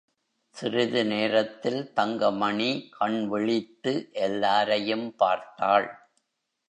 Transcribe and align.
சிறிது 0.55 1.05
நேரத்தில் 1.05 1.93
தங்கமணி 1.93 2.69
கண்விழித்து 2.99 3.93
எல்லாரையும் 4.11 5.15
பார்த்தாள். 5.15 5.87